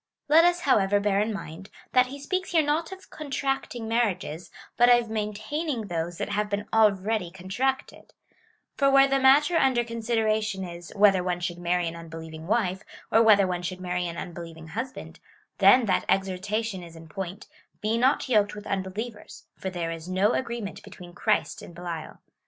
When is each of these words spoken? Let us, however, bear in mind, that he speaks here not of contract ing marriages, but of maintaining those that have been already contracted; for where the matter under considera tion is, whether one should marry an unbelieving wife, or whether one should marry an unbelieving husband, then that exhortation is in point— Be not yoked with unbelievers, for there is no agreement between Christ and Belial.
Let 0.27 0.45
us, 0.45 0.61
however, 0.61 0.99
bear 0.99 1.19
in 1.21 1.31
mind, 1.31 1.69
that 1.91 2.07
he 2.07 2.19
speaks 2.19 2.49
here 2.53 2.63
not 2.63 2.91
of 2.91 3.11
contract 3.11 3.75
ing 3.75 3.87
marriages, 3.87 4.49
but 4.75 4.89
of 4.89 5.11
maintaining 5.11 5.81
those 5.89 6.17
that 6.17 6.29
have 6.29 6.49
been 6.49 6.65
already 6.73 7.29
contracted; 7.29 8.11
for 8.75 8.89
where 8.89 9.07
the 9.07 9.19
matter 9.19 9.55
under 9.57 9.83
considera 9.83 10.41
tion 10.41 10.63
is, 10.63 10.91
whether 10.95 11.23
one 11.23 11.39
should 11.39 11.59
marry 11.59 11.87
an 11.87 11.95
unbelieving 11.95 12.47
wife, 12.47 12.81
or 13.11 13.21
whether 13.21 13.45
one 13.45 13.61
should 13.61 13.79
marry 13.79 14.07
an 14.07 14.17
unbelieving 14.17 14.69
husband, 14.69 15.19
then 15.59 15.85
that 15.85 16.05
exhortation 16.09 16.81
is 16.81 16.95
in 16.95 17.07
point— 17.07 17.47
Be 17.83 17.95
not 17.95 18.27
yoked 18.27 18.55
with 18.55 18.65
unbelievers, 18.65 19.45
for 19.59 19.69
there 19.69 19.91
is 19.91 20.09
no 20.09 20.31
agreement 20.33 20.81
between 20.81 21.13
Christ 21.13 21.61
and 21.61 21.75
Belial. 21.75 22.17